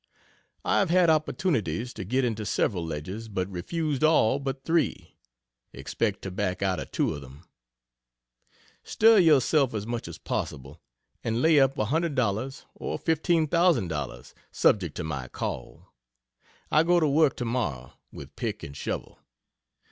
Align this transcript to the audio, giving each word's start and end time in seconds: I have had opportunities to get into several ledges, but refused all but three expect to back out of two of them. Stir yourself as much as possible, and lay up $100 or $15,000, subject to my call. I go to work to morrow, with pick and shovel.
I 0.65 0.79
have 0.79 0.89
had 0.89 1.11
opportunities 1.11 1.93
to 1.93 2.03
get 2.03 2.25
into 2.25 2.43
several 2.43 2.83
ledges, 2.83 3.29
but 3.29 3.47
refused 3.51 4.03
all 4.03 4.39
but 4.39 4.63
three 4.63 5.13
expect 5.73 6.23
to 6.23 6.31
back 6.31 6.63
out 6.63 6.79
of 6.79 6.89
two 6.91 7.13
of 7.13 7.21
them. 7.21 7.43
Stir 8.81 9.19
yourself 9.19 9.75
as 9.75 9.85
much 9.85 10.07
as 10.07 10.17
possible, 10.17 10.81
and 11.23 11.39
lay 11.39 11.59
up 11.59 11.75
$100 11.75 12.65
or 12.73 12.97
$15,000, 12.97 14.33
subject 14.51 14.95
to 14.97 15.03
my 15.03 15.27
call. 15.27 15.93
I 16.71 16.81
go 16.81 16.99
to 16.99 17.07
work 17.07 17.35
to 17.35 17.45
morrow, 17.45 17.93
with 18.11 18.35
pick 18.35 18.63
and 18.63 18.75
shovel. 18.75 19.19